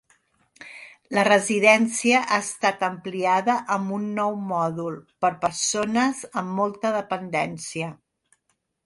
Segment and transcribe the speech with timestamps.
[1.15, 4.95] La residència ha estat ampliada amb un nou mòdul
[5.27, 7.93] per persones amb molta dependència.